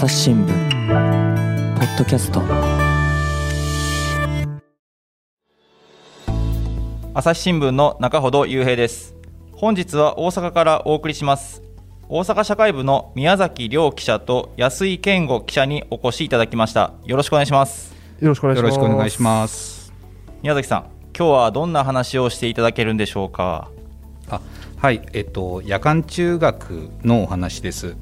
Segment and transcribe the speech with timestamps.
[0.00, 0.48] 朝日新聞
[1.78, 2.40] ポッドキャスト。
[7.12, 9.14] 朝日新聞の中ほど雄平です。
[9.52, 11.60] 本日は大阪からお送りします。
[12.08, 16.94] 大阪社会部の宮崎亮記者と安井健吾記者にお越しいただきました。
[17.04, 17.94] よろしくお願いします。
[18.20, 18.72] よろしくお願いします。
[18.72, 19.92] よろしくお願いします。
[20.40, 23.68] 宮崎さん今日はどんな話をしていただけるんでしょうか？
[24.30, 24.40] あ
[24.78, 27.96] はい、えっと、夜間中学のお話です。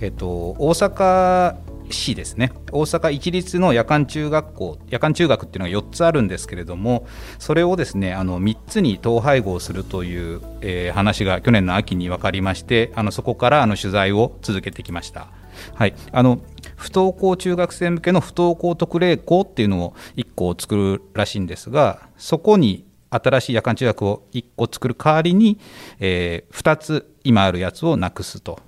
[0.00, 0.26] えっと、
[0.58, 1.56] 大阪
[1.90, 2.52] 市ですね。
[2.72, 7.06] 大阪一律の夜間中学校夜間中学っていうのが4つあるんですけれども
[7.38, 15.28] それをですねあの3つに統廃合するという、えー話が去年の秋に分かりましてあのそこからあの取材を続けてきました。
[15.74, 16.40] はい、あの
[16.76, 25.58] 不登校中学生向けの不登校特例校っていうのを1個作るらしいんですがそこに新しい夜間中学を1個作る代わりに、
[25.98, 28.60] え2つ今あるやつをなくすと、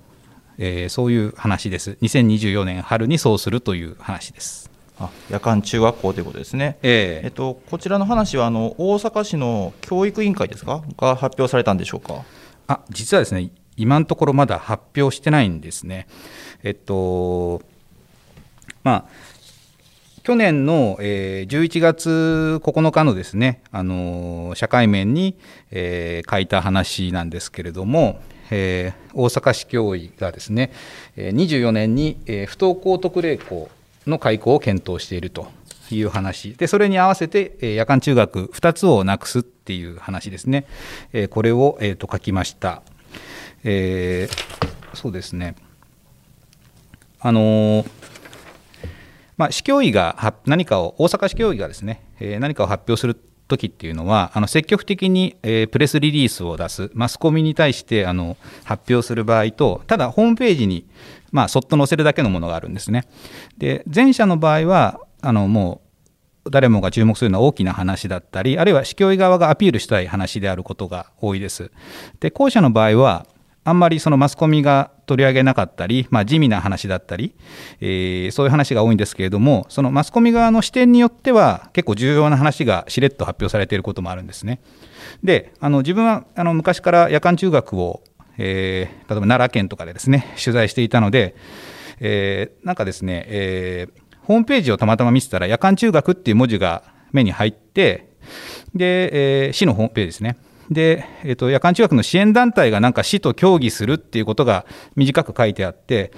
[0.57, 1.97] えーそういう話です。
[2.01, 4.69] 2024年春にそうするという話です。
[4.99, 6.77] あ夜間中学校ということですね。
[6.83, 7.27] ええ。
[7.27, 10.83] っと、こちらの話はあの大阪市の教育委員会ですか？
[10.97, 12.23] が発表されたんでしょうか？
[12.67, 16.07] あ実はですね今のところまだ発表してないんですね。
[16.63, 17.61] えっと
[18.83, 19.33] まあ
[20.23, 25.35] 去年の、えー11月9日のですね、あのー社会面に、
[25.71, 30.71] えー書いた話なんですけれども、えー大阪市教委がですね、
[31.15, 33.69] えー24年に、えー不登校特例校
[34.07, 35.47] の開校を検討していると
[35.91, 36.53] いう話。
[36.53, 40.65] でそれに合わせて、えー夜間中学2つをなくすっていう話ですね、
[41.13, 42.81] えーこれを、えーと書きました、
[43.63, 45.55] えーそうですね。
[47.19, 47.89] あのー
[49.37, 53.19] まあ、市教委がは何かを大阪市教委がですね、え何かを発表する
[53.57, 60.85] 時っていうのはあの積極的に、えープレスリリースを出すマスコミに対してあの発表する場合とただホームページに、
[61.31, 63.05] まあ、そっと載せるだけのものがあるんですね。
[63.57, 65.81] で前者の場合はあのも
[66.45, 71.71] う誰もが注目するのは大きな話だったりあるいは市教委側がアピールしたい話であることが多いです。
[72.19, 73.25] で後者の場合は
[73.65, 77.33] あんまりそのマスコミが取り上げなかったり、まあ、地味な話だったり、
[77.79, 84.59] えーそういう話が多いんですけれども、そのマスコミ側の視点によっては、結構重要な話がしれっと発表されていることもあるんですね。
[85.23, 88.03] で、あの自分はあの昔から夜間中学を、
[88.37, 91.35] えー例えば奈良県とかでですね、取材していたので、
[91.99, 98.09] えーなんかですね、えーホームページをたまたま見てたら、夜間中学っていう文字が目に入って、
[98.73, 100.37] で、えー市のホームページですね。
[100.69, 104.65] で、えーと夜間中学の支援団体がなんか市と協議するっていうことが
[104.95, 106.11] 短く書いてあって、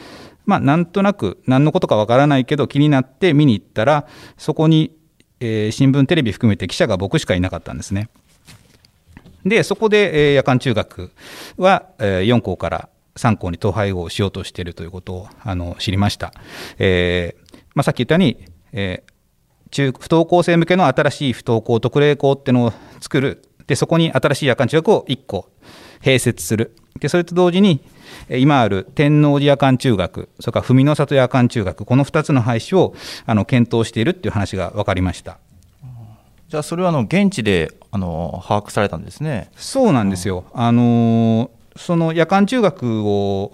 [0.46, 4.08] まあ、なんとなく何のことかわからないけど気になって見に行ったら
[4.38, 4.96] そこに、
[5.40, 8.10] えー新聞テレビ含めて記者が僕しかいなかったんですね。
[9.46, 11.12] でそこで、えー夜間中学
[11.58, 16.34] は、え4校から3校に統廃合しようとしているということをあの知りました。
[16.78, 19.16] えーまあ、さっき言ったように、えー
[19.72, 25.50] 中不登校生向けの新しい不登校特例校っていうのを作るでそこに新しい夜間中学を1個
[26.02, 26.76] 併設する。
[27.00, 27.82] でそれと同時に
[28.30, 32.96] えー今ある天王寺夜間中学それから文の里夜間中学この2つの廃止を
[33.26, 35.40] あの検討しているっていう話が分かりました。
[36.48, 39.50] じゃあそれはあの現地であの把握されたんですね。
[39.56, 43.52] そうなんですよ、あのーその夜間中学を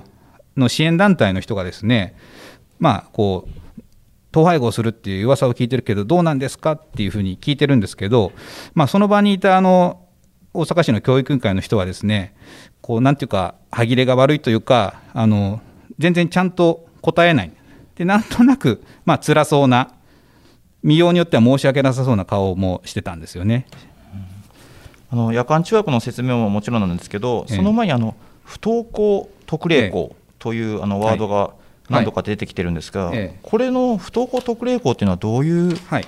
[0.55, 2.15] の支援団体の人がですね
[2.77, 3.70] まあこう
[4.31, 8.31] 統廃合するっていう噂を聞いてるけどどうなんですかっていうふうに聞いてるんですけど、
[8.73, 10.07] まあ、その場にいたあの
[10.53, 12.35] 大阪市の教育委員会の人はですね
[12.81, 15.61] こうなんていうか歯切れが悪いというかあの
[15.99, 17.51] 全然ちゃんと答えない。
[17.95, 19.93] でなんとなくまあ辛そうな
[20.81, 23.67] 見ようによっては申し訳なさそうな顔もしてたんですよね。
[25.11, 27.55] あの夜間中学の説明ももちろんなんですけど、ええ。
[27.57, 31.51] その前にあの不登校特例校というあのワードが
[31.91, 33.39] 何度か出てきてるんですが、ええ。
[33.43, 36.07] これの不登校特例校っていうのはどういうはい。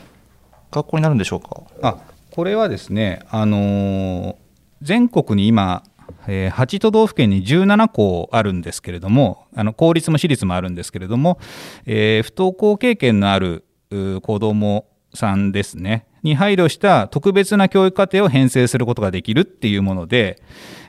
[0.72, 1.62] 学校になるんでしょうか？
[1.82, 1.98] あ
[2.32, 4.36] これはですね、あのー
[4.82, 5.84] 全国に今、
[6.28, 11.38] えー8都道府県に17校あるんですけれども、あの公立も私立もあるんですけれども、
[11.86, 20.42] えー不登校経験のあるう子どもさんですね、に配慮した特別な教育課程を編成することができるっていうもので、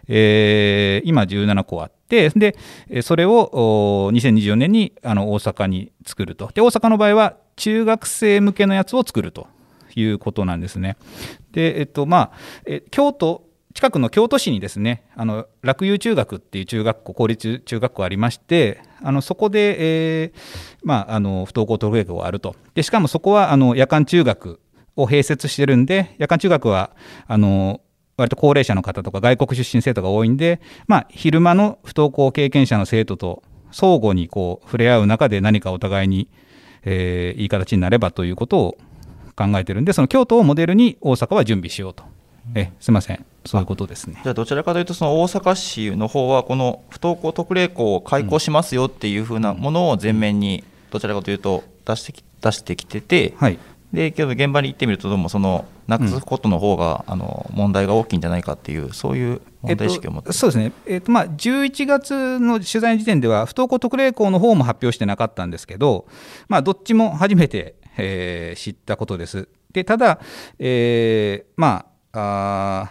[0.08, 2.56] えー今17校あって、で、
[3.02, 6.50] それを2024年にあの大阪に作ると。
[6.54, 9.48] で、大阪の場合は中学生向けのやつを作ると
[9.94, 10.96] いうことなんですね。
[11.52, 12.32] で、えっと、まあ、
[12.66, 20.32] え京都、近くの京都市にですね、あの楽友中学っていう中学校、公立中学校ありまして、あのそこで、えー
[20.82, 22.54] まあ、あの不登校特例校があると。
[22.74, 24.60] で、しかもそこはあの夜間中学
[24.96, 26.90] を併設してるんで、夜間中学は、
[27.26, 27.80] あの
[28.16, 36.28] 割と高齢者の方とか外国出身生徒が多いんで、まあ、昼間の不登校経験者の生徒と相互にこう触れ合う中で何かお互いに、
[36.84, 38.78] えーいい形になればということを
[39.37, 42.05] 考えてるんでその京都をモデルに大阪は準備しようと、
[42.55, 43.25] えすいません。
[43.44, 44.20] そういうことですね。
[44.22, 53.58] じゃあどちらかというとその大阪市の方はこの不登校特例校を開校しますよっていうふうなものを前面にどちらかというと出してき出してきてて、はい
[53.94, 66.06] でけど現場に行ってみるとどうもそのなくすことの方が、あの問題が大きいんじゃないかっていうそういう問題意識を持って、えっと、そうですね、えっとまあ、11月の取材の時点では、不登校特例校の方も発表してなかったんですけど、
[66.49, 69.49] まあ、どっちも初めて、えー知ったことです。
[69.73, 70.20] でただ、
[70.58, 72.90] えーまあ、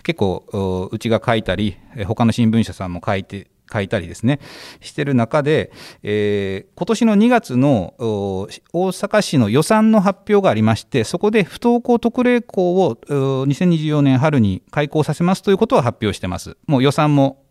[0.00, 4.40] ー結構おうちが書いたり、えー他の新聞社さんも書いて書いたりですね
[4.80, 5.72] してる中で、
[6.02, 17.44] えー今年の2月の大阪市の予算の発表がありましてそこで不登校特例校を2024年春に開校させますということを発表してますもう予算も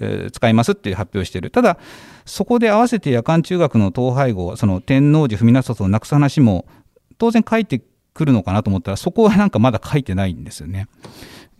[0.00, 1.78] えー使いますって発表している、ただ、
[2.24, 6.66] そこで合わせて夜間中学の統廃合、その天王寺、文名里をなくす話も
[7.18, 7.82] 当然書いて
[8.14, 10.88] くるのかなと思ったら、そこはなんかまだ書いてないんですよね。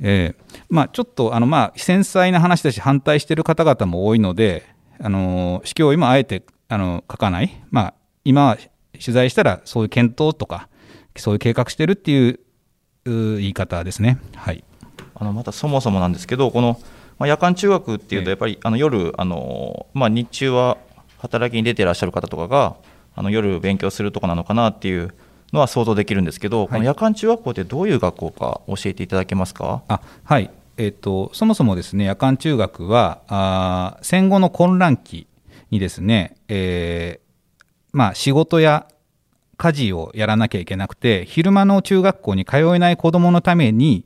[0.01, 4.65] えーまあ、ちょっとあの、まあ、繊細な話だし、反対している方々も多いので、
[5.01, 8.59] あの市教委もあえてあの書かない、まあ、今は
[8.93, 10.69] 取材したら、そういう検討とか、
[11.17, 12.41] そういう計画してるっていう
[13.05, 14.19] う言い方ですね。
[14.37, 14.65] はい。
[15.15, 16.79] あのまたそもそもなんですけどこの、
[17.19, 20.79] まあ、夜間中学っていうとやっぱりあの夜あの、まあ、日中は
[21.19, 22.77] 働きに出てらっしゃる方とかが
[23.17, 25.13] あの夜勉強するとこなのかなっていう
[25.53, 29.83] のは想像できるんですけど、この夜間中学校ってどういう学校か教えていただけますか？
[29.89, 35.27] あはい、えっとそもそもですね夜間中学はあー戦後の混乱期
[35.71, 37.29] にですね、えー
[37.93, 38.87] まあ、仕事や
[39.57, 44.05] 家事をやらなきゃいけなくて昼間の中学校に通えない子どものために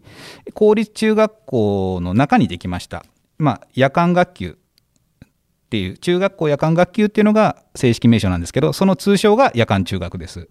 [0.55, 3.05] 公立中学校の中にできました、
[3.39, 5.29] まあ、夜間学級っ
[5.69, 10.49] ていう中学校夜間学級っていうのが正式名称なんですけどその通称が夜間中学です。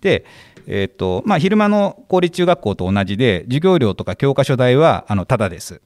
[0.00, 0.24] で、
[0.66, 5.80] えーとまあ、昼間の公立中学校と同じで授業料とか教科書代はあのタダです。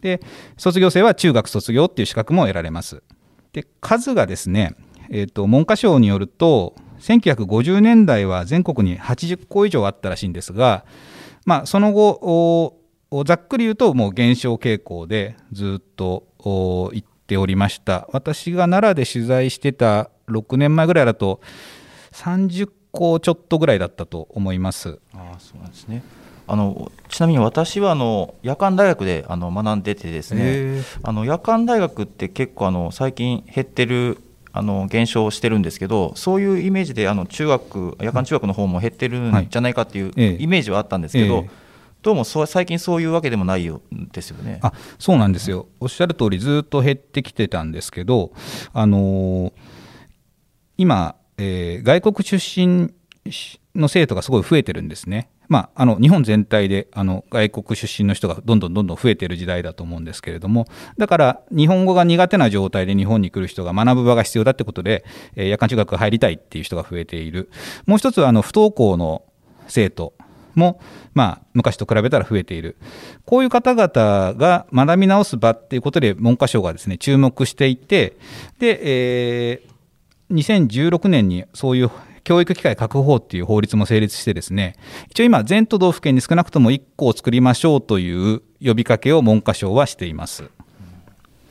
[0.00, 0.20] で
[0.56, 3.02] 卒業生は中学卒業っていう資格も得られます。
[3.52, 4.74] で数がですね、
[5.10, 10.84] えー、と文科省によると1950年代は全国に80校以上あったらしいんですが、
[11.46, 12.78] まあ、その後
[13.24, 21.40] ざっくり言うともう減少傾向でずっとお言っておりました私が奈良で取材してた6年前ぐらいだと
[22.12, 24.98] 30校ちょっとぐらいだったと思います。
[25.14, 26.02] ああそうなんですね。
[26.46, 34.18] あのちなみに私はあの夜間大学であの学んでてですねあの夜間大学って結構あの最近減ってる
[34.52, 40.42] あの減少してるんですけどそういうイメージであの中学夜間中学の方も減ってるんじゃないかっていうええ。
[40.42, 41.50] イメージはあったんですけど、ええ。
[42.00, 44.60] どうもそう最近そういうわけでもないようですよね。
[44.62, 48.32] あそうなんですよ、おっしゃる通り、ずっと減ってきてたんですけど、
[48.72, 49.52] あのー
[50.78, 52.92] 今、えー外国出身
[53.74, 55.30] の生徒がすごい増えてるんですね。
[55.48, 60.66] まあ、あの日本全体であの外国出身の人がどんどんどんどん増えてる時代だと思うんですけれども。
[60.98, 65.04] だから日本語が苦手な状態で日本に来る人が学ぶ場が必要だってことで、
[65.36, 67.50] えー夜間中学入りたいっていう人が増えている。
[67.86, 69.22] もう一つはあの不登校の
[69.68, 70.12] 生徒
[70.54, 70.80] も、
[71.14, 72.76] まあ、昔と比べたら増えている。
[73.24, 78.16] こういう方々が学び直す場っていうことで文科省がですね注目していて
[78.58, 79.77] で、えー
[80.32, 81.90] 2016年にそういう
[82.24, 84.76] 教育機会確保法っていう法律も成立してですね
[85.10, 90.44] 一応今全都道府県に少なくとも1校を作りましょうという呼びかけを文科省はしています。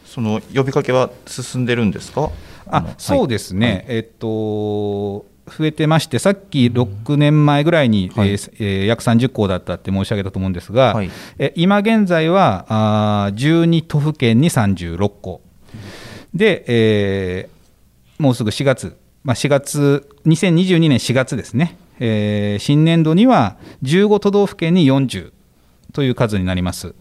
[0.06, 2.32] その呼びかけは進んでるんですか？
[2.68, 8.32] あのそうですね、えっと増えてまして、さっき6年前ぐらいに、はい。
[8.32, 11.10] えーえー約30校だったって申し上げたと思うんですが、はい。
[11.40, 15.42] え今現在はあー12都府県に36校。
[16.34, 17.57] で、えー
[18.18, 25.32] もうすぐ4月、まあ、4月、2022年4月ですね、えー新年度には15都道府県に40
[25.94, 26.96] という数になります。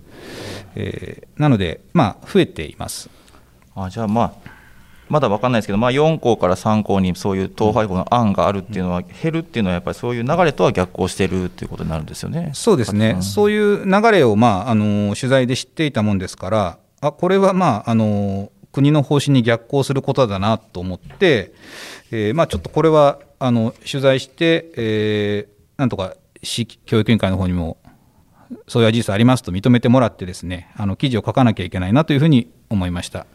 [0.74, 3.10] えーなので、まあ、増えています。
[3.74, 4.56] あじゃあまあ
[5.08, 12.50] まだ分かんないですけど、まあ、4校から3校にそういう統廃合の案があるっていうのは、減るっていうのはやっぱりそういう流れとは逆行してるっていうことになるんですよね。
[12.54, 21.52] そうですね、んそういう流れを、まあ、あの取材で知っていたもんですから、あこれは、まあ、あの国の方針に逆行することだなと思って、
[22.10, 27.76] えーまあ、ちょっとこれはあの取材して、えーなんとか市教育委員会の方にも、
[28.66, 33.26] そういう事実ありますと認めてもらってですね、あの記事を書かなきゃいけないなというふうに思いました。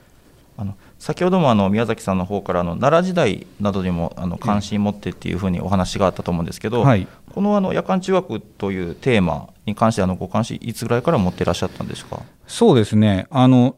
[0.58, 12.22] あの先ほどもあの宮崎さんの方からあの奈良時代などにもあの関心持ってっていうふうにお話があったと思うんですけど、はいこのあの夜間中学というテーマに関してあのご関心いつぐらいから持っていらっしゃったんですか？
[12.48, 13.76] そうですねあの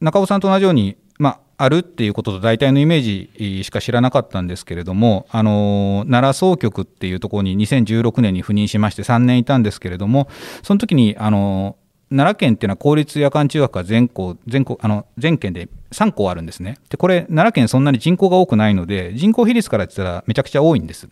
[0.00, 10.28] 中尾さんと同じように、まあるっていうことと大体のイメージしか知らなかったんですけれども、あの奈良総局っていうところに2016年に赴任しまして3年いたんですけれども、
[10.62, 11.76] その時にあの
[12.10, 16.78] 奈良県っていうのは公立夜間中学が全校全校あの全県で3校あるんですね。
[16.88, 21.10] で、これ、奈良県そんなに人口が多くないので、人口比率から言ったらめちゃくちゃ多いんですね。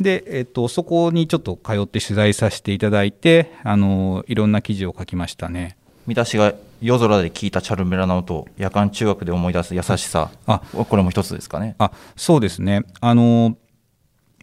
[0.00, 5.76] で、えっと、そこにちょっと通って取材させていただいて、あのいろんな記事を書きましたね。
[6.06, 10.30] 見出しが夜空で聞いたチャルメラの音夜間中学で思い出す優しさ。
[10.46, 11.74] あこれも一つですかね。
[11.78, 12.84] あそうですね。
[13.00, 13.56] あの、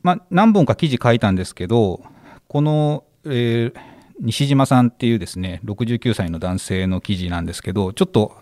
[0.01, 2.01] ま、何本か記事書いたんですけど
[2.47, 3.73] この、えー、
[4.19, 8.35] 西島さんっていうですね69歳の男性の記事なんですけどちょっと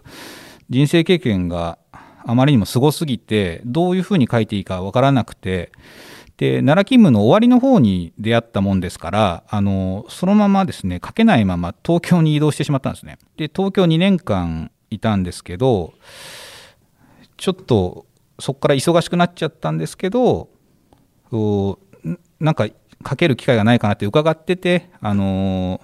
[0.69, 1.77] 人生経験が
[2.25, 5.71] あまりにもすごすぎてどういうふうに書いていいかわからなくて
[6.38, 13.19] で奈良勤務の終わりの方に出会ったもんですからあのそのままですね書けないまま東京に移動してしまったんですね。
[13.38, 15.93] で東京2年間いたんですけど
[17.38, 18.05] ちょっと
[18.39, 20.50] そこから忙しくなっちゃったんですけど
[22.39, 22.67] なんか
[23.07, 25.79] 書ける機会がないかなって伺っててあの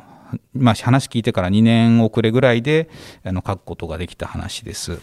[0.53, 2.89] まあ、話聞いてから2年遅れぐらいで
[3.24, 5.00] あの書くことができた話です。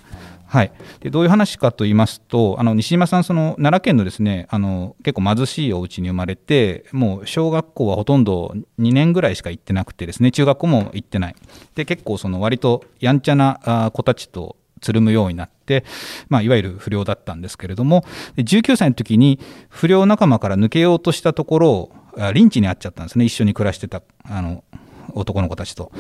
[0.47, 11.37] はい、でどういう話かと言いますとあの西島さんその奈良県のですねあの結構貧しいお家に生まれてもう小学校はほとんど2年ぐらいしか行ってなくてですね中学校も行ってない。
[11.75, 15.85] で結構その割とやんちゃな子たちとつるむようになって、
[16.29, 18.05] まあ、いわゆる不良だったんですけれども
[18.37, 19.41] 19歳の時に
[19.71, 21.91] 不良仲間から抜けようとしたところ
[22.35, 23.25] リンチに遭っちゃったんですね。
[23.25, 24.63] 一緒に暮らしてたあの
[25.13, 25.93] 男の子たちと。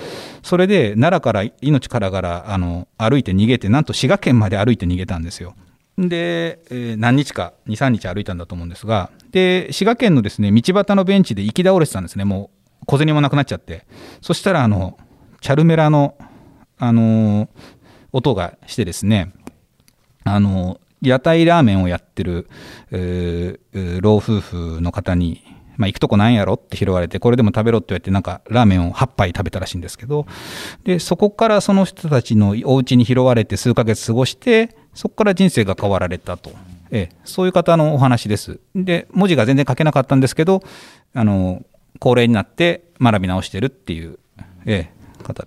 [0.42, 5.54] それで奈良から命からがらあの歩いて逃げてなんと滋賀県まで歩いて逃げたんですよ。
[5.96, 12.50] で、えー、何日か23日歩いたんだと思うんですがで滋賀県のですね道端のベンチで行き倒れてたんですねも
[12.82, 13.86] う小銭もなくなっちゃって
[14.20, 14.98] そしたらあの
[15.40, 16.16] チャルメラの、
[16.78, 17.48] あのー、
[18.12, 19.32] 音がしてですね
[20.24, 22.48] あの屋台ラーメンをやってる、
[22.90, 25.44] えー、老夫婦の方に
[25.76, 30.26] まあ、行くとこなんやろって拾われて、これでも食べろって言われて、なんかラーメンを8杯食べたらしいんですけど、
[30.84, 36.50] で、そこからその人たちのお家に拾われて数ヶ月過ごして、そこから人生が変わられたと。
[36.90, 38.60] ええ、そういう方のお話です。
[38.74, 40.62] で、文字が全然書けなかったんですけど、
[41.14, 41.64] あの、
[41.98, 44.18] 高齢になって学び直してるっていう、
[44.66, 45.46] ええ、方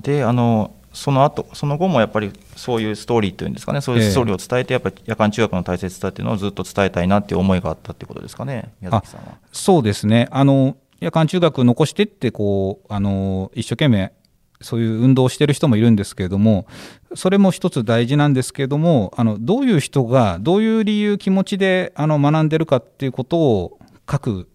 [0.00, 0.24] で。
[0.24, 9.34] あの、その後その後もやっぱりそういうストーリーというんですかねそういうストーリーを伝えてやっぱり夜間中学の大切さっていうのをずっと伝えたいなっていう思いがあったっていうことですかね矢崎さんは。
[9.52, 14.12] そうですねあの夜間中学残してってこうあの一生懸命
[14.60, 16.66] そういう運動をしてる人もいるんですけれども
[17.14, 23.78] それも一つ大事なんですけれどもあのどういう人がどういう理由気持ちであの学んでるかっていうことを
[24.10, 24.48] 書く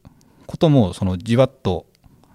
[0.48, 1.86] こともそのじわっと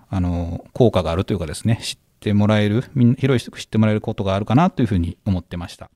[0.08, 2.84] あの効果があるというかですね知ってもらえる
[3.18, 5.90] 広い人知ってもらえることがあるかなというふうに思ってました。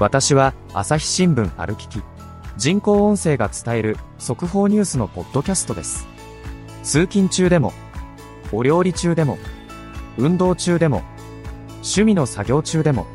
[0.00, 2.02] 私は朝日新聞歩きき
[2.56, 6.06] 人工音声が伝える速報ニュースのポッドキャストです
[6.82, 7.74] 通勤中でも
[8.50, 9.36] お料理中でも
[10.16, 11.02] 運動中でも
[11.82, 13.06] 趣味の作業中でも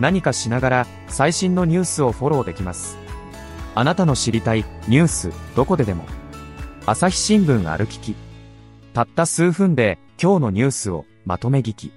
[0.00, 2.98] 何かしながら最新のニュースをフォローできます。
[3.74, 6.04] あなたの知りたいニュースどこででも。
[6.86, 8.14] 朝日新聞歩きき。
[8.92, 11.92] たった数分で今日のニュースをまとめ聞き。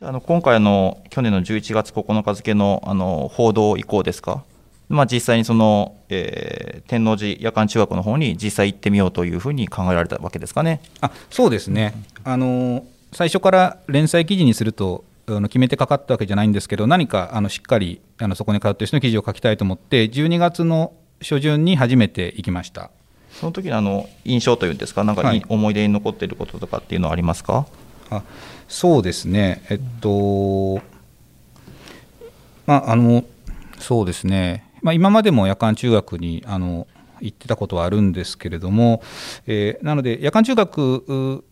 [0.00, 4.44] あの今回の去年の11月9日付のあの報道以降ですか、
[4.88, 10.80] まあ、実際にその、えー、天王寺夜間中学の方に実際行ってみようというふうに考えられたわけですかね。
[11.00, 15.04] あそうですね、あの最初から連載記事にすると
[15.36, 22.90] あの決めてかかったわけじゃないんですけど、何かあのしっかりあのそこに通ってる人の記事を書きたいと思って、12月の初旬に初めて行きました。
[23.32, 27.66] その時のあの印象というんですか、なんか、はい、思い出に残っていることとかっていうのはありますか？
[28.10, 28.22] あ
[28.68, 30.80] そうですね、えっと、
[32.66, 33.24] まあ、あの
[33.78, 36.86] そうですね、まあ、今までも夜間中学にあの
[37.20, 39.02] 行ってたことはあるんですけれども、
[39.46, 41.44] えー、なので、夜間中学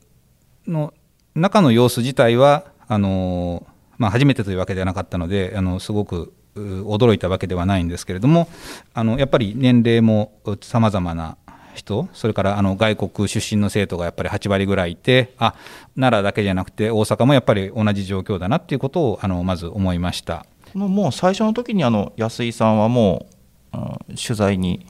[0.66, 0.95] の
[1.35, 3.66] 中の様子自体は、あの
[3.99, 8.49] まあ、初めてというわけではなかったのであのすごく驚いたわけではないんですけれども
[8.95, 11.37] あのやっぱり年齢もさまざまな
[11.75, 15.55] 人それからあの外国出身の生徒がやっぱり8割ぐらいいてあ
[15.95, 20.47] 奈良だけじゃなくて大阪もやっぱり同じ状況だなっていうことをあのまず思いました。
[20.75, 23.26] もう最初の時にあの安井さんはも
[23.73, 24.87] う、うん、取材に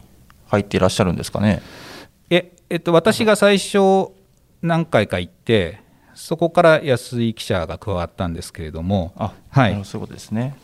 [0.47, 1.63] 入っていらっしゃるんですかね？
[2.31, 4.11] え、えっと、私が最初
[4.63, 5.81] 何回か行って
[6.17, 10.57] そこから安井記者が加わったんですけれども、あはい、そういうことですね。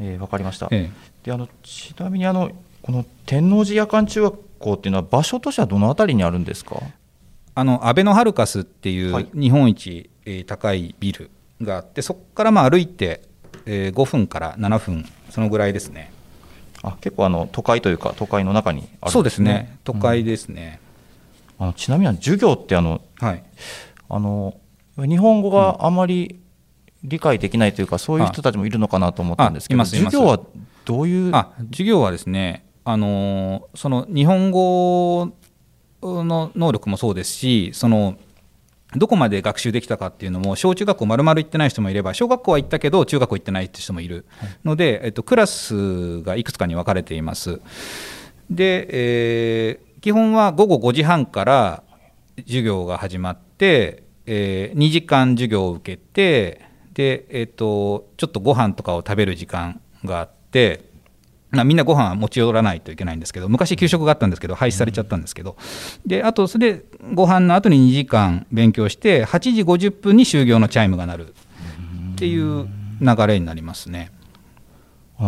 [0.00, 0.68] えー、分かりました。
[0.70, 2.50] ええ、であのちなみにあの
[2.82, 6.76] この天王寺夜間中学校っていうのは場所としてはどの辺りにあるんですか？
[7.54, 9.28] あのアベノハルカスっていはい。
[9.32, 11.30] う日本一、えー高いビル
[11.62, 13.22] があってそこからまあ歩いて、
[13.64, 16.12] えー5分から7分そのぐらいですね。
[16.82, 19.78] あ結構あの都会というか都会の中にあるんです、ね、そうですね。
[19.84, 20.80] 都会ですね、
[21.60, 23.44] あのちなみに授業ってあのはい
[24.14, 24.54] あの
[24.98, 26.38] 日本語があまり
[27.02, 30.38] 理解できないというか、そういう人たちもいるのかなと思ったんですけど、授業は
[30.84, 31.34] どういう？
[31.34, 35.32] あ授業はですね、あのーその日本語
[36.02, 38.16] の能力もそうですしその
[38.96, 44.26] どこまで学習できたかっていうのも小中学校まるまる行ってない人もいれば小学校は行ったけど中学校行ってないって人もいる。
[44.64, 47.60] ので、えっと、クラスがいくつかに分かれています。
[48.50, 51.84] で、えー基本は午後5時半から
[52.44, 56.60] 授業が始まって、えー2時間授業を受けて
[56.94, 60.84] で、えー、とちょっとご飯とかを食べる時間があって、
[61.50, 65.56] まあ、みんなご飯は持ち寄らないといけないんですけど昔給食があったんですけど廃止されちゃったんですけど。
[66.06, 71.34] であとそれでご飯の後に2時間勉強して8時50分に終業のチャイムが鳴る。
[72.12, 72.68] っていう
[73.00, 74.12] 流れになりますね。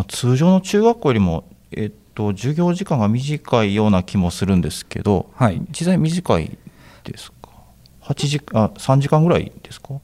[0.09, 5.61] 通常の中学校よりも、えっと、授業時間が短いような気もするんですけど、はい。
[5.71, 6.57] 実際短い
[7.03, 7.34] ですか？
[8.05, 9.95] 8時あ3時間ぐらいですか？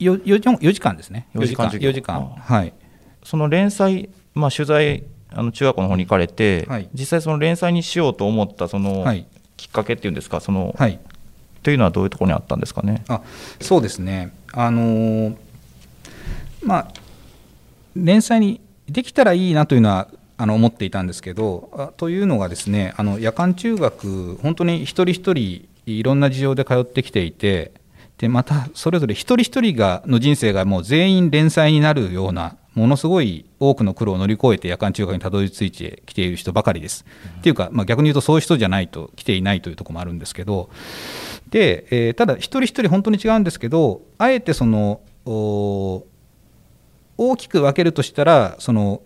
[0.00, 1.28] よ 4, 時4時間ですね。
[1.34, 2.16] 4時間授業4時間。
[2.16, 2.72] あはい。
[3.22, 9.26] その連載、まあ、取材あの中学校の方に行かれて、はい実際その連載にしようと思ったそのはい
[9.56, 10.40] きっかけっていうんですか？
[10.40, 10.98] その、はい。
[11.62, 13.04] というのはどういうところにあったんですかね？
[13.08, 13.22] あ
[13.60, 14.34] そうですね。
[14.52, 15.36] あのー
[16.64, 16.88] まあ
[17.94, 27.72] 連載にできたらいいなというのはあの思っていたんですけど、あというのがですね、あの夜間中学本当に一人一人いろんな事情で通ってきていて。
[28.18, 37.04] でまたそれぞれ一人一人がの人生がもう全員連載になるようなものすごい多くの苦労を乗り越えて夜間中学にたどり着いてきている人ばかりです。
[37.38, 40.70] っていうか、まあ、逆に言うとそういう人じゃないと来ていないというところもあるんですけど
[41.50, 46.04] で、えーただ一人一人本当に違うんですけどあえてそのお
[47.16, 49.02] 大きく分けるとしたらその、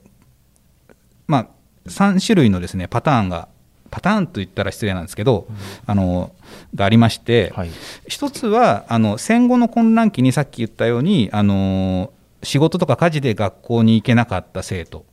[1.26, 1.48] まあ、
[1.86, 3.48] 3種類のですねパターンが
[3.90, 5.48] パターンと言ったら失礼なんですけど、
[5.86, 6.32] あの
[6.74, 7.70] がありまして、はい。
[8.06, 15.04] 一つはあの戦後の混乱期にさっき言ったようにあの仕事とか家事で学校に行けなかった生徒。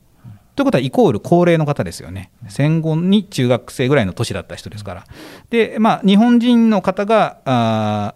[0.54, 5.04] ということはイコール高齢の方ですよね、戦後に中学生ぐらいの年だった人ですから、
[5.50, 8.14] でまあ、日本人の方が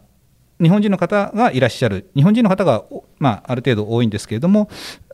[0.61, 2.85] 日本人の方がいらっしゃる、日本人の方が、
[3.19, 4.69] まあ、ある程度多いんですけれども、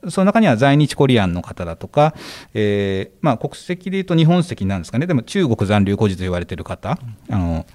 [0.09, 2.15] その中には在日コリアンの方だとか、
[2.55, 6.99] えーまあ、国籍でいうと日本籍なんですかね、でも中国残留孤児と言われている方、
[7.31, 7.67] あの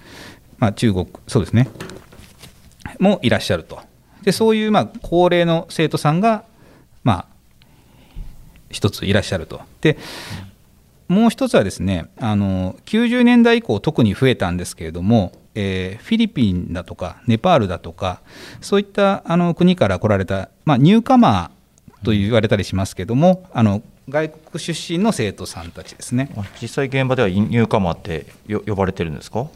[0.58, 1.68] まあ、中国、そうですね、
[2.98, 3.80] もいらっしゃると。
[4.22, 6.44] でそういうまあ高齢の生徒さんが、
[7.02, 7.26] まあ、
[8.70, 9.60] 一ついらっしゃると。
[9.80, 9.98] で
[11.08, 18.20] もう一つはですねあの90年代以降特に増えたんですけれども、えーフィリピンだとかネパールだとか
[18.60, 26.30] そういったあの国から来られた、まあ、ニューカマーと言われたりしますけどもあの外国出身の生徒さんたちですね。
[26.36, 29.46] あ実際現場ではニューカマーってよ呼ばれてるんですか？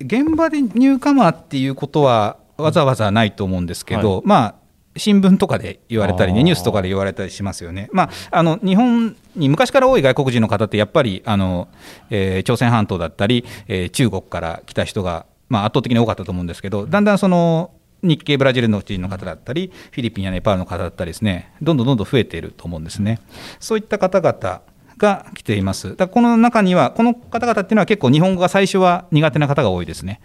[0.00, 4.54] 現場でニューカマーっていうことはわざわざないと思うんですけど、はまあ
[4.96, 7.88] 新聞とかで言われたりねニュースとかで言われたりしますよね。
[7.92, 11.68] まああの日本に昔から多い外国人の方ってやっぱりあの、
[12.10, 17.70] えー朝鮮半島だったり、えー中国から来た人がまあ圧倒的に多かったと思うんですけど、だんだんその
[18.02, 23.20] 日系ブラジルの人の方だったり、フィリピンやネパールの方だったりですね、どんどんどんどん増えていると思うんですね。
[23.60, 24.62] そういった方々
[24.98, 25.96] が来ています。
[25.96, 30.20] だこの中には、この方々っていうのは結構日本語が最初は苦手な方が多いですね。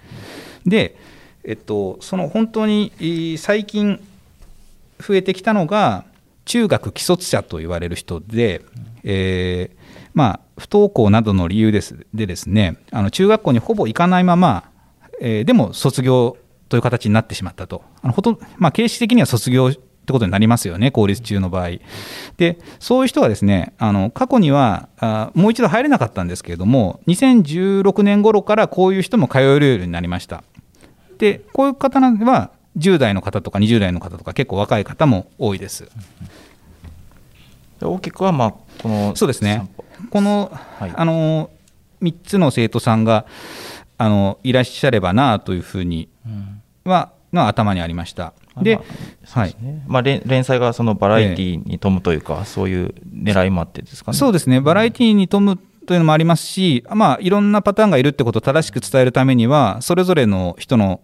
[0.66, 0.96] で、
[1.46, 4.00] えっと、その本当にえー最近
[5.00, 6.06] 増えてきたのが、
[6.46, 8.62] 中学既卒者と言われる人で、
[9.04, 9.78] えー
[10.14, 14.72] まあ、不登校などの理由ですでですね、あの中学校にほぼ行かないまま、
[15.22, 16.38] えーでも卒業
[16.70, 17.84] という形になってしまったと。
[18.02, 21.70] あのほとまあ、形式的には卒業ってことになりますよね、公立中の場合。
[22.38, 30.44] で、そういう人はですね、あの過去にはあもう一度入れなかったんですけれども、2016年頃からこういう人も通えるようになりました。
[31.18, 35.90] で、こういう方は、10代の方とか20代の方とか、結構若い方も多いです。
[37.80, 38.52] で大きくはまあ
[38.82, 39.70] このそうですね、
[40.10, 40.92] この、はい。
[40.96, 41.50] あの
[42.02, 43.26] 3つの生徒さんが
[43.98, 46.62] あのいらっしゃればなというふうにうん。
[46.86, 48.34] はの頭にありました。
[48.62, 48.82] で、ま
[49.36, 54.18] あはい、ねまあ、連連載がそのバラエティに富むというか、そういう狙いもあってですかね。
[54.18, 61.02] そうですね、バラエティに富むというのもありますし、まあ、いろんなパターンがいるってことを正しく伝えるためには、それぞれの人の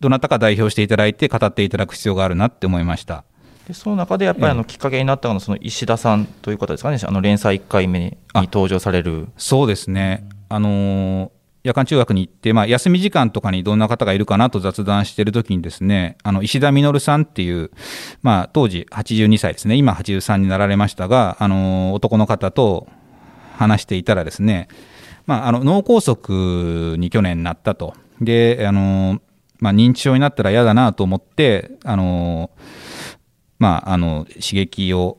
[0.00, 3.24] どなたか代表していただいて、語っていただく必要があるなって思いました。
[3.66, 9.28] でその中でやっぱりあのきっかけになったのはその石田さんという方ですかね、あの連載1回目に登場される。
[9.36, 11.30] そうですね、あのー
[11.64, 17.70] 夜間中学に行って、まあ、休み時間とかにどんな方がいるかなと雑談してるときにですね、あの、石田稔さんっていう、
[18.20, 22.86] まあ、当時82歳ですね、今83になられましたが、あの、男の方と
[23.56, 24.68] 話していたらですね、
[25.24, 27.94] まあ、あの、脳梗塞に去年なったと。
[28.20, 29.22] で、あの、
[29.64, 32.50] まあ、認知症になったら嫌だなと思って、あの、
[33.58, 35.16] まあ、あの、刺激を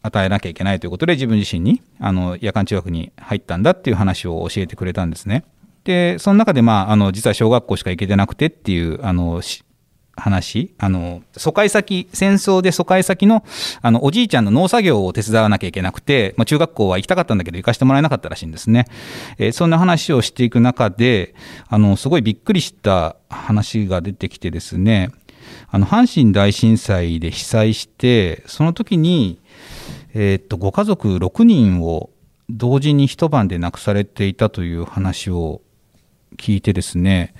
[0.00, 5.44] 与えなきゃいけないということで自分自身にあの夜間中学に入ったんだっていう話を教えてくれたんですね。
[5.82, 9.42] で、その中で、まあ、あの、実は小学校しか行けてなくてっていう、あの、
[10.16, 13.44] 話、あの、疎開先、戦争で疎開先の、
[13.82, 18.86] あの、おじいちゃんの農作業を手伝わなきゃいけなくて、まあ、中学校は行きたかったんだけど、行かせてもらえなかったらしいんですね。
[19.38, 21.34] えー、そんな話をしていく中で、
[21.68, 25.10] あの、すごいびっくりした話が出てきてですね、
[25.70, 29.40] あの、阪神大震災で被災して、その時に、
[30.14, 32.10] えー、っと、ご家族6人を
[32.48, 35.62] 同時に一晩で亡くされていたという話を
[36.36, 37.34] 聞いてですね、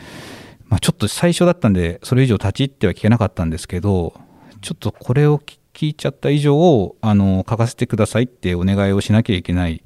[0.68, 4.14] まあ、ちょっと最初だったんでそれ以上立ち入っては聞けなかったんですけど
[4.60, 5.38] ちょっとこれを
[5.74, 9.82] 聞いちゃった以上あの書かせてくださいってお願いをしなきゃいけない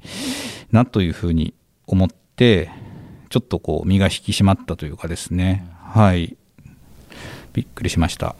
[0.71, 1.53] なというふうに
[1.87, 2.69] 思って
[3.29, 5.67] ちょっとこう身が引き締まったというかですね。
[5.83, 6.35] はい。
[7.53, 8.35] びっくりしました。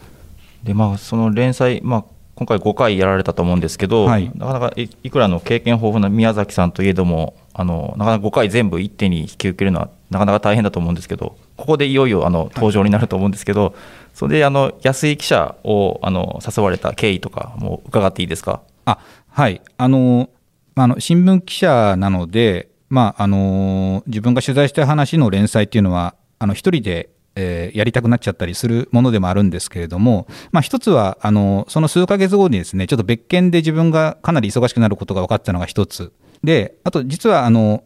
[0.64, 2.06] でまあその連載、まあ、
[2.40, 13.74] 今回5回やられたと思うんですけど、はい、なかなかいくらの経験豊富な宮崎さんといえどもあのなかなか5回全部一手に引き受けるのはなかなか大変だと思うんですけどここでいよいよあの登場になると思うんですけど、はい、
[14.14, 18.62] それであの安井記者をあの誘われた経緯とかも伺っていいですか？
[18.86, 19.62] あはい。
[19.76, 20.30] あの
[20.76, 36.12] あの新聞記者なので、まあ、あの自分が取材した話の連載っていうのはあの一人でえー、やりたくなっちゃったりするものでもあるんですけれども、まあ、一つはあのその数ヶ月後にですねちょっと別件で自分がかなり忙しくなることが分かったのが一つ。
[36.44, 37.84] であと実はあの、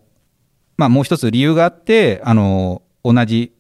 [0.78, 3.54] まあ、もう一つ理由があってあの同じ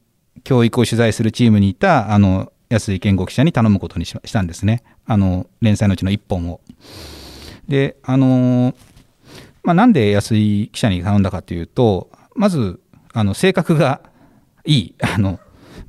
[0.43, 4.83] 教育を取材するチームにいたあの安井健吾記者に頼むことにしたんですね。
[5.05, 6.61] あの連載のうちの1本を。
[7.67, 8.73] であの
[9.63, 12.81] まあ、なんで安井記者に頼んだかというとまず
[13.13, 14.01] あの性格が
[14.65, 14.95] いい。
[15.01, 15.39] あの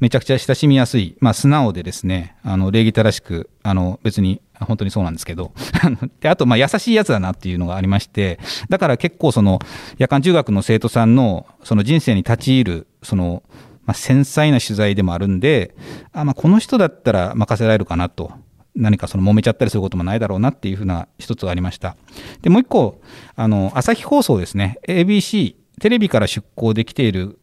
[0.05, 5.53] めちゃくちゃ親しみやすい、まあ、素直でですね、あの礼儀正しく、あの別に本当にそうなんですけど、
[6.21, 8.39] であと、ま、優しいやつだなっていうのがありまして、
[8.69, 9.61] だから結構、その
[9.97, 13.43] 夜間中学の生徒さんのその人生に立ち入る、その、
[13.87, 15.75] まあ、繊細な取材でもあるんで、
[16.13, 18.31] あまあ、この人だったら任せられるかなと。
[18.77, 21.97] 何かその揉めちゃったりすることもないだろうなっていうふうな一つがありました。
[22.43, 23.01] で、もう一個、
[23.37, 27.39] あの、朝日放送ですね、ABC、テレビから出向できている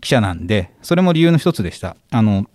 [0.00, 1.96] 記者なんで、それも理由の一つでした。
[2.10, 2.46] あの、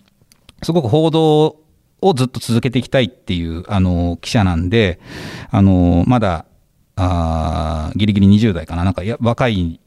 [0.63, 1.57] すごく報道
[2.01, 4.99] をずっと続けていきたいっていうあの記者なんで、
[5.51, 6.45] あのまだ
[6.95, 9.79] あギリギリ20代かな、なんか若い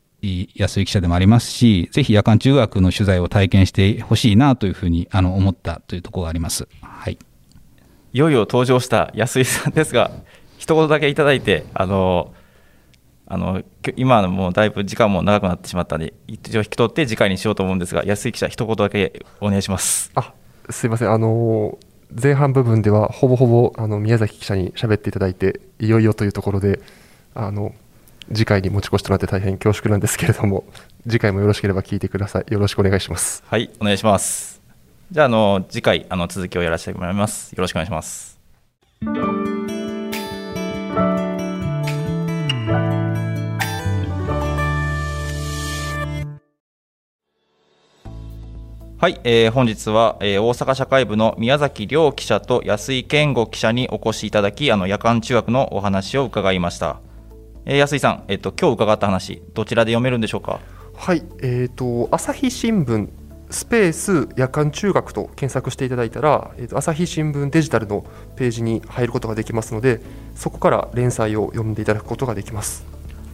[0.54, 6.68] 安い記者でもありますし、ぜひ夜間中学の取材を体験してほしいなというふうにあの思ったというところがあります。
[6.82, 7.18] はい。
[8.12, 10.10] いよいよ登場した安井さんですが、
[10.56, 12.34] 一言だけいただいて、あの
[13.30, 13.62] あの
[13.96, 20.10] 今のもうだいぶ時間も長くなってしまったので一応引き取って次回にしようと思うんですが安井記者一言だけお願いします。
[20.14, 20.32] あ
[20.70, 21.10] すいません。
[21.10, 21.78] あの
[22.10, 26.80] 前半部分ではほぼほぼあの宮崎記者に喋っていただいていよいよというところで
[27.34, 27.74] あの
[28.32, 30.64] 次回に持ち越しとなって大変恐縮なんですけれども
[31.06, 32.50] 次回もよろしければ聞いてください。
[32.50, 33.44] よろしくお願いします。
[33.46, 34.62] はいお願いします。
[35.10, 37.52] じゃああの次回あの続きをやらせてもらいます。
[37.52, 38.38] よろしくお願いします
[49.00, 56.98] はい、えー、本日は、えー、大阪社会部の宮崎亮記者と安井健吾記者にお越しいただき、あの夜間中学のお話を伺いました。
[57.64, 60.58] えー、安井さん、えっ、ー、と今日伺った話、どちらで読めるんでしょうか？
[60.96, 63.08] はい、えっ、ー、と朝日新聞
[63.50, 70.00] スペース夜間中学と検索していただいたら、えーと、朝日新聞デジタルのページに入ることができますので、
[70.34, 72.84] そこから連載を読んでいただくことができます。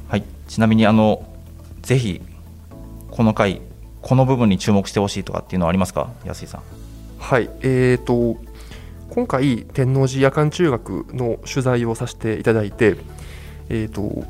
[0.08, 1.24] はい、ちなみにあの
[1.80, 2.20] ぜひ
[3.10, 3.62] この回
[4.04, 6.12] この部分に注目してほしいとかっていうのはありますか？
[6.24, 6.62] 安井さん。
[7.18, 7.48] はい。
[7.62, 8.38] えーと、
[9.10, 12.96] 今回天王寺夜間中学の取材をさせていただいて
[13.70, 14.24] えーと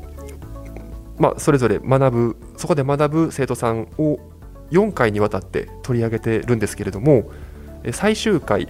[1.17, 4.19] まあ、それぞれ学ぶそこで学ぶ生徒さんを
[4.71, 7.31] 4回にわたって取り上げてるんですけれども
[7.91, 8.67] 最終回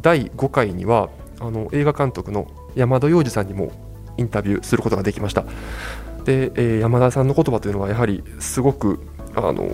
[0.00, 1.10] 第5回には
[1.40, 3.72] あの映画監督の山田洋次さんにも
[4.16, 5.44] インタビューすることができました。
[6.24, 9.00] で、えー、山田さんの言葉というのはやはりすごく
[9.34, 9.66] あの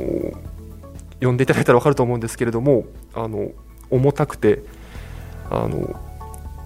[1.20, 3.50] 読んでいただいたら分かると思うんですけれどもあの
[3.90, 4.62] 重たくて
[5.50, 5.98] あの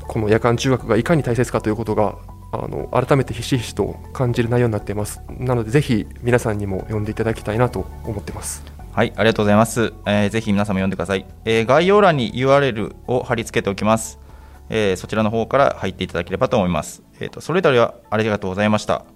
[0.07, 2.19] この夜間中学がいかに大切かということが
[2.53, 8.63] あの改めてひしひしと感じる内容になっていますなのでぜひ皆さんにも読んでいただきたいなと思ってます
[8.93, 9.95] はい、ありがとうございます。
[10.05, 11.25] えーぜひ皆さんも読んでください。
[11.47, 14.21] えー概要欄に URL を貼り付けておきます。
[14.69, 17.03] えーそちらの方から入っていただければと思います。
[17.19, 19.07] えーとそれではありがとうございました。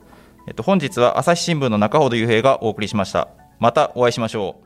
[0.48, 3.28] えっ、と本日は朝日新聞の中ほど雄平がお送りしました。
[3.58, 4.65] またお会いしましょう。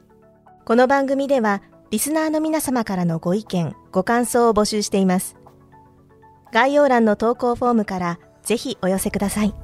[0.65, 5.37] この番組ではリスナーの皆様からのご意見、ご感想を募集しています。
[6.53, 9.55] 概要欄の投稿フォームからぜひお寄せください。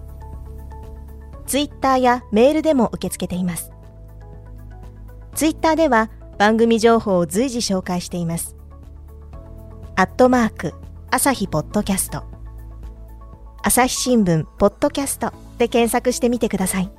[1.47, 3.73] ツイッターやメールでも受け付けています。
[5.35, 8.57] ツイッターでは番組情報を随時紹介しています。
[9.95, 10.75] アットマーク、
[11.11, 12.25] 朝日ポッドキャスト。
[13.63, 16.91] 朝日新聞ポッドキャストで検索してみてください。